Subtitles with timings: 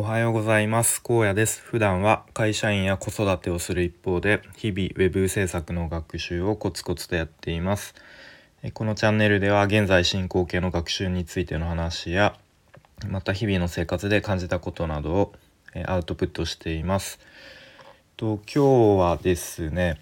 [0.00, 1.02] おはようございます。
[1.04, 1.60] 荒野です。
[1.60, 7.96] 普段は会社員や子育てをする一方で日々ウェブ制作の学習をコツコツとやっています。
[8.74, 12.38] このチャンネルでは現在進行形の学習についての話や
[13.08, 15.32] また日々の生活で感じたことなどを
[15.86, 17.18] アウトプットしています。
[18.16, 20.00] と今日はですね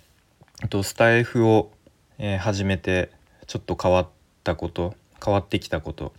[0.69, 1.73] とスタイフを
[2.41, 3.11] 始めて
[3.47, 4.09] ちょっと変わっ
[4.45, 4.95] たこと
[5.25, 6.13] 変わってきたこと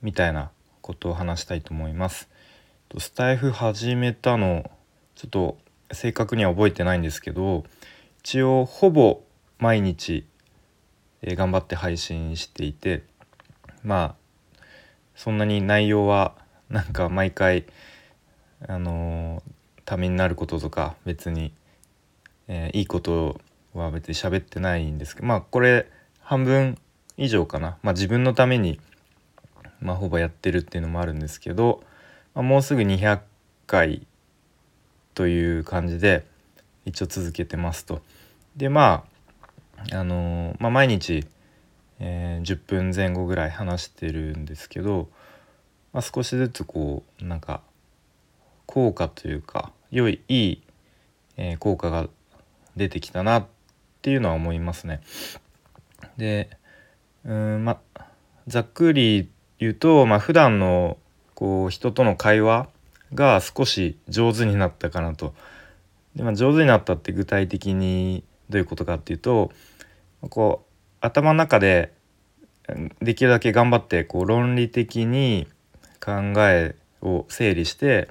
[0.00, 2.32] みたいなことを話したいと思います。
[2.96, 4.70] スタイフ始めたの
[5.16, 5.58] ちょっと
[5.90, 7.64] 正確には覚えてないんですけど
[8.20, 9.22] 一応ほぼ
[9.58, 10.24] 毎日、
[11.24, 13.02] 頑張って配信していて
[13.82, 14.14] ま
[14.60, 14.62] あ
[15.16, 16.36] そんなに内容は
[16.68, 17.64] なんか毎回
[18.68, 19.42] あの、
[19.84, 21.52] ためになることとか別に、
[22.46, 23.40] えー、いいこと
[23.74, 25.90] は別に喋ってないんですけどまあこれ
[26.20, 26.78] 半分
[27.16, 28.78] 以上かな、まあ、自分のために、
[29.80, 31.82] まあ、ほぼやってるっていうのもあるんですけど、
[32.34, 33.20] もうすぐ200
[33.66, 34.06] 回
[35.14, 36.26] という感じで
[36.84, 38.02] 一応続けてますと。
[38.56, 39.04] でま
[39.90, 41.24] ああの、まあ、毎日、
[42.00, 45.08] えー、10分前後ぐらい話してるんですけど、
[45.92, 47.60] まあ、少しずつこうなんか
[48.66, 50.62] 効果というか良いいい、
[51.36, 52.08] えー、効果が
[52.76, 53.46] 出てきたなっ
[54.02, 55.00] ていうのは思いますね。
[56.16, 56.50] で
[57.24, 57.80] うんま
[58.46, 60.98] ざっくり言うと、まあ、普段の
[61.34, 62.68] こう人との会話
[63.12, 65.34] が少し上手になったかなと。
[66.16, 69.50] でまあ、上手になったって具体的にどういうことかっていうと
[70.30, 71.92] こう頭の中で
[73.02, 75.48] できるだけ頑張ってこう論理的に
[76.00, 76.12] 考
[76.48, 78.08] えを整理して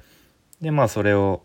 [0.61, 1.43] でまあそれを、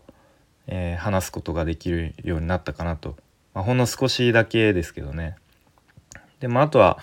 [0.67, 3.15] えー、話すことができるようになったかなと、
[3.53, 5.35] まあ、ほんの少しだけですけどね。
[6.39, 6.99] でまあ、あとは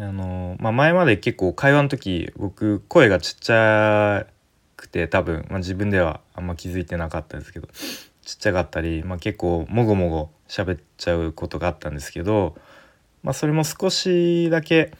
[0.00, 4.26] あのまあ、前まで結構会話の時僕声がちっちゃ
[4.76, 7.68] くて多分、まあ、自分ではあんま気づいてなかったですけど
[8.22, 12.56] ちっちゃかったり、まあ、結構もごもご喋っちゃうことがあったんですけど、
[13.22, 14.92] まあ、それも少しだけ、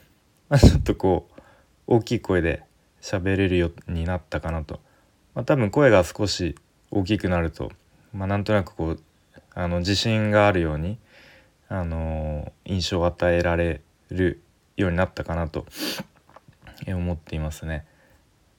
[0.50, 1.40] まあ、ちょっとこう
[1.86, 2.62] 大きい声で
[3.00, 4.80] 喋れるようになったかなと、
[5.34, 6.56] まあ、多分声が少し
[6.90, 7.72] 大きくなると、
[8.12, 9.00] まあ、なんとなくこう
[9.54, 10.98] あの自信があるように、
[11.68, 13.80] あの印象を与えられ
[14.10, 14.40] る
[14.76, 15.66] ようになったかなと
[16.86, 17.84] 思っていますね。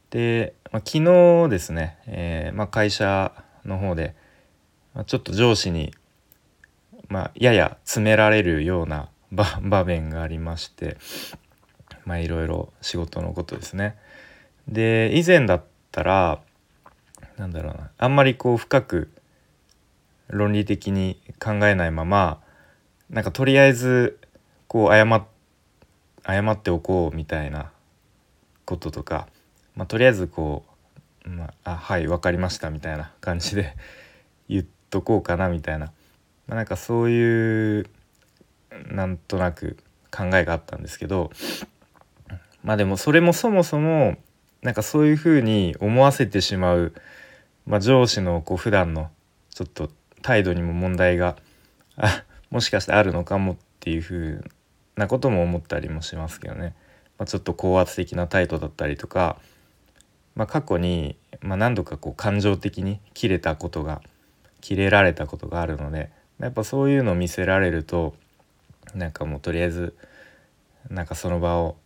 [0.09, 3.34] で、まあ、昨日ですね、えー、まあ、会社
[3.66, 4.16] の方で、
[4.94, 5.94] まあ、ちょっと上司に、
[7.08, 9.09] まやや詰められるような
[9.62, 10.98] 場面がありまして
[12.06, 13.97] まあいろいろ仕事のことですね。
[14.68, 16.42] で以前だったら
[17.38, 19.12] なんだろうなあんまりこう深く
[20.28, 22.42] 論理的に考えないまま
[23.09, 24.20] なんかとりあえず
[24.68, 25.24] こう謝っ
[26.25, 27.72] 謝っておこうみたいな
[28.66, 29.28] こととか、
[29.75, 30.66] まあ、とりあえずこ
[31.25, 33.75] う「まあ、あはい分かりました」みたいな感じで
[34.50, 35.88] 言っとこうかなみたいな、
[36.47, 37.85] まあ、なんかそういう
[38.88, 39.78] なんとなく
[40.12, 41.31] 考えがあったんですけど
[42.64, 44.18] まあでもそれもそもそも
[44.62, 46.94] なんかそういうふうに思わせてしまう、
[47.68, 49.12] まあ、上司のこう普段の
[49.52, 49.91] ちょっと
[50.24, 51.38] 態度にも問題が
[51.97, 54.52] あもしかしてあるのかもっていうふう
[54.96, 56.74] なことも思ったりもしますけどね、
[57.18, 59.38] まあ、ちょっと高圧的な態度だったりとか、
[60.36, 64.02] まあ、過去に、ま、何度かこう感情的に切れたことが
[64.62, 68.16] 切れられたことがあるのでやっぱそういうのを見せられると
[68.94, 69.96] なんかもうとりあえず
[70.90, 71.78] なんかその場を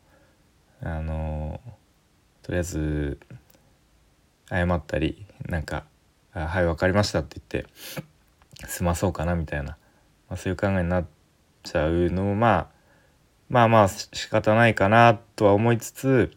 [0.82, 1.60] あの
[2.44, 3.20] とりあえず
[4.50, 5.86] 謝ったりなんか
[6.32, 7.70] 「はい分かりました」って言って
[8.68, 9.78] 済まそうかなみたいな、
[10.30, 11.06] まあ、そういう考えになっ
[11.64, 12.79] ちゃうのもまあ
[13.50, 16.32] まあまあ仕方ないかなとは思いつつ、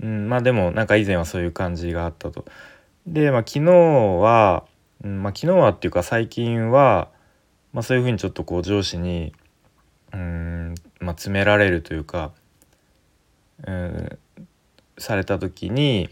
[0.00, 2.44] うん、まあでもなんか以前はそういう感じがあったと。
[3.06, 4.64] で、まあ、昨日は、
[5.04, 7.08] うんまあ、昨日はっていうか最近は、
[7.72, 9.34] まあ、そういうふうにちょっとこう上司に
[10.12, 12.32] うん、まあ、詰められるというか、
[13.66, 14.18] うん、
[14.98, 16.10] された時に、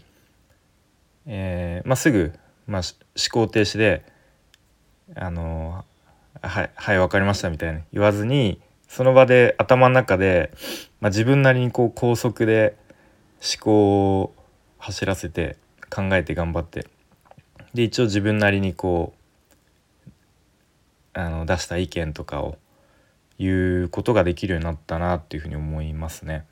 [1.25, 2.33] えーまあ、すぐ、
[2.67, 4.03] まあ、思考停止で
[5.15, 5.85] 「あの
[6.41, 8.59] はいはい分かりました」みたいに言わずに
[8.91, 10.51] その場で頭の中で、
[10.99, 12.75] まあ、自分なりにこう高速で
[13.35, 14.35] 思考を
[14.79, 15.55] 走らせて
[15.89, 16.87] 考えて頑張って
[17.73, 19.13] で一応自分なりにこ
[20.05, 20.09] う
[21.13, 22.57] あの出した意見とかを
[23.39, 26.45] 言うことができるようになったなっていうふうに思いますね。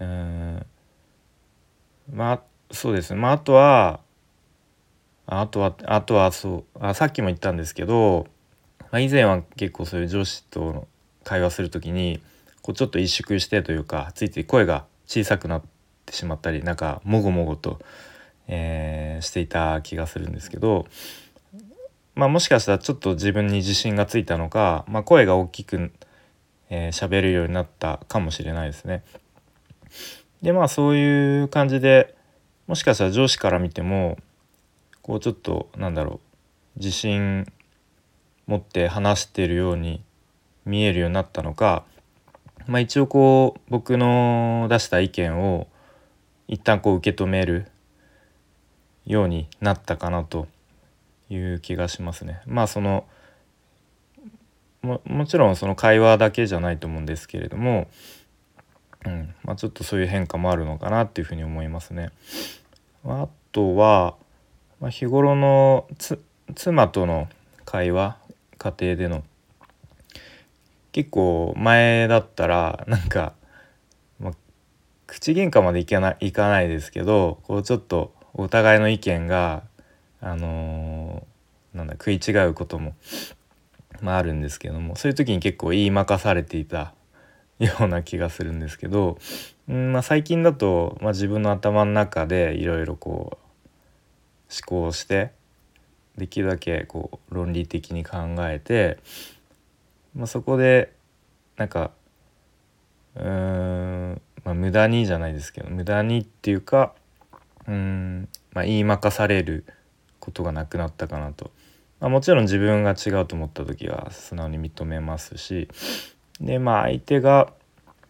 [0.00, 0.66] うん
[2.12, 2.42] まあ
[2.72, 4.00] そうですねまああとは
[5.26, 8.26] あとはあとはそうあさっきも言ったんですけど
[8.80, 10.88] まあ、以前は結構そういう上司との
[11.24, 12.20] 会話する時に
[12.62, 15.62] こうちょっと萎縮してというかついつい声が小さくなっ
[16.06, 17.80] てしまったりなんかもごもごと、
[18.46, 20.86] えー、していた気がするんですけど、
[22.14, 25.90] まあ、もしかしたらちょっと自分に自信がついたのか、まあ、声が大きく喋、
[26.70, 29.02] えー、るようになったかもしれないですね。
[30.42, 32.14] でまあそういう感じで
[32.66, 34.18] もしかしたら上司から見ても
[35.02, 36.20] こうちょっとなんだろ
[36.76, 37.46] う自信
[38.48, 40.02] 持って話してるように
[40.64, 41.84] 見えるようになったのか、
[42.66, 45.68] まあ、一応こう僕の出した意見を
[46.48, 47.66] 一旦こう受け止める
[49.06, 50.48] ようになったかなと
[51.30, 52.40] いう気がしますね。
[52.46, 53.04] まあその
[54.82, 57.88] ももちろんその会話だけじゃないと思うんですけれども、
[59.04, 62.10] うんまあ、ちょっとそういう変化もあるのかなっていうふうに思いますね。
[63.04, 64.14] あとは、
[64.80, 65.86] まあ、日頃の
[66.54, 67.28] 妻との
[67.64, 68.16] 会話
[68.58, 69.24] 家庭での。
[70.92, 73.34] 結構前だったらなんか、
[74.18, 74.32] ま、
[75.06, 79.62] 口喧嘩までいかないかないですけどこうちょっとお互いの意見が
[80.20, 82.94] あのー、なんだ食い違うことも、
[84.00, 86.94] まあ、あるんですけどもそういう時に結構言いまかされていた
[87.58, 89.18] ような気がするんですけど、
[89.68, 93.48] うんまあ、最近だと、まあ、自分の頭の中でいろいろこう
[94.50, 95.32] 思考して
[96.18, 98.98] できるだけこう論理的に考えて、
[100.14, 100.92] まあ、そこで
[101.56, 101.92] なんか
[103.16, 106.92] うーん、まあ、無駄にじゃないですけど無駄にっていうか
[107.66, 109.64] うん、まあ、言いまかされる
[110.20, 111.50] ことがなくなったかなと。
[112.00, 115.68] まあ、もちろん自分が違うと思った時は素直に認めますし
[116.40, 117.52] でまあ相手が、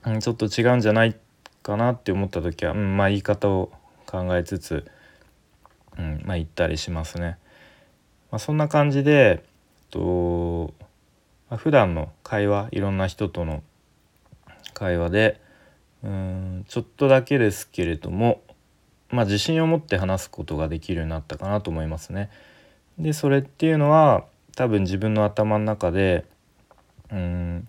[0.05, 1.17] うん、ちょっと違うんじゃない
[1.63, 3.73] かなって思った時は、うん、まあ言い方を
[4.05, 4.87] 考えつつ、
[5.99, 7.39] うんまあ、言ったりしますね。
[8.31, 9.45] まあ、そんな感じで
[9.91, 10.75] と、
[11.51, 13.63] まあ、普段の会話いろんな人との
[14.75, 15.41] 会話で
[16.05, 18.43] うんちょっとだけですけれども、
[19.11, 22.31] まあ、自信を持って話すことができるようになったかなと思いますね。
[22.99, 24.25] でそれっていうのは
[24.57, 26.25] 多分自分の頭の中で
[27.11, 27.67] うん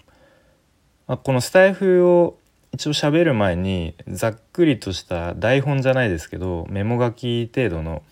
[1.08, 2.38] まあ、このスタイフを
[2.72, 8.04] 一応喋る前にざっくりとした台本じゃないですけどメモ書き程度の、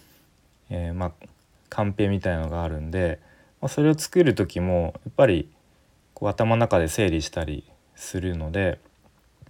[0.69, 1.11] えー、まあ
[1.77, 3.19] カンペみたいのがあるんで、
[3.61, 5.47] まあ、それを作る時もやっぱり
[6.15, 8.79] こう頭の中で整理したりするので、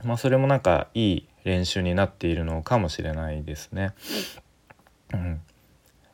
[0.03, 3.93] まあ、それもなんかいい練習になっているのかもしれないですね。
[5.13, 5.41] うん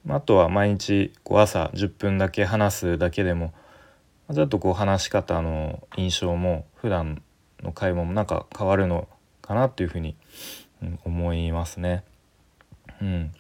[0.07, 3.51] あとは毎日こう朝10分だけ話すだけでも
[4.31, 7.23] ちょっとこう話し方の印象も普段
[7.63, 9.07] の会話もなんか変わるの
[9.41, 10.15] かなっていうふうに、
[11.05, 12.03] 思いますね。
[13.01, 13.31] うん、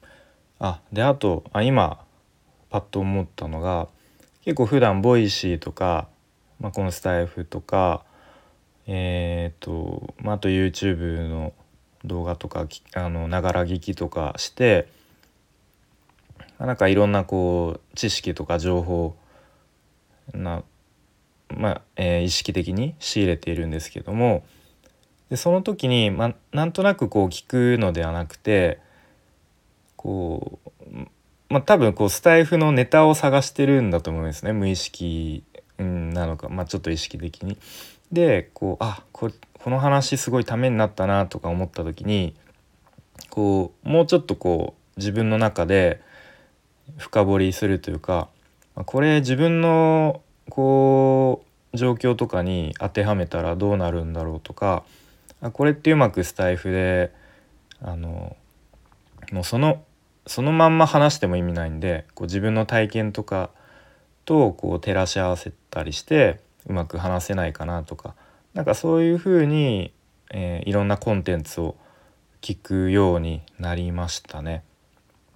[0.59, 2.03] あであとあ今
[2.73, 3.87] パッと思ったのが
[4.43, 6.07] 結構普段 Voicy とか、
[6.59, 8.03] まあ、このスタエフとか
[8.87, 11.53] えっ、ー、と、まあ、あと YouTube の
[12.03, 12.65] 動画とか
[12.95, 14.87] ながら聞きとかして
[16.57, 19.15] なんかいろんなこう知識とか情報
[20.33, 20.63] な
[21.55, 24.43] まあえー、意識的に仕入れているんですけども
[25.29, 28.79] でその時に、まあ、なんとなくこう聞くのではなくて
[29.95, 30.71] こう、
[31.53, 35.43] まあ、多分こうスタイフのネタを探してるんだと思うんですね無意識
[35.77, 37.59] なのか、まあ、ちょっと意識的に。
[38.11, 39.29] でこうあこ
[39.59, 42.35] この話すごいためになったなとか思った時に
[43.29, 46.01] こうもうちょっとこう自分の中で
[46.97, 48.29] 深掘りするというか
[48.73, 54.83] これ自分のこう状況とかに当てはめたらどうなるんだろうとか
[55.53, 57.13] これってうまくスタイフで
[57.79, 58.35] あの
[59.31, 59.83] もうその
[60.25, 63.49] そのまんま話しても意味ないんでこう自分の体験とか
[64.25, 68.15] とこう照らし合わせたりしてうまく話せないかなとか
[68.53, 69.93] なんかそういうふうに、
[70.31, 71.75] えー、いろんなコンテンツを
[72.41, 74.63] 聞くようになりましたね。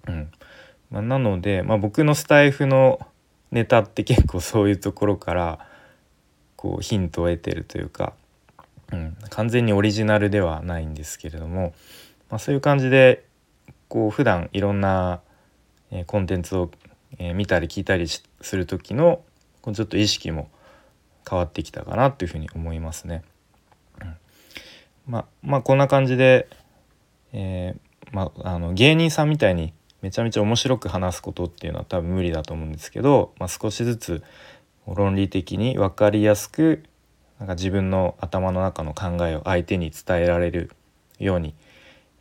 [0.06, 0.30] うん
[0.90, 3.00] まあ、なので、まあ、僕のスタイフの
[3.50, 5.66] ネタって結構そういうところから
[6.56, 8.14] こうヒントを得てるというか、
[8.92, 11.74] うん、完全にオリジナルではないんですけれども、
[12.30, 13.24] まあ、そういう感じで
[13.88, 15.20] こう普段いろんな、
[16.06, 16.70] コンテンツを、
[17.34, 18.22] 見たり聞いたりす
[18.54, 19.22] る時の
[19.72, 20.50] ちょっと意識も
[21.28, 23.22] 変わってきたかなというふうに思いますね。
[24.00, 24.16] うん、
[25.06, 26.48] ままあこんな感じで、
[27.32, 34.22] えー、まあの芸人さんみたいにめちゃめちゃ面白く話すことっていうのは多分無理だと思うんですけど、まあ、少しずつ
[34.86, 36.84] 論理的に分かりやすく
[37.38, 40.70] なんか自分の頭の中の考えを相手に伝えられる
[41.18, 41.54] ように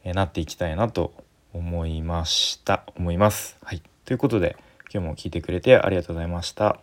[0.03, 1.13] なっていきたいなと
[1.53, 3.57] 思いました思います。
[3.63, 4.57] はい、ということで
[4.93, 6.79] 今日も聞いてくれてありがとうございました。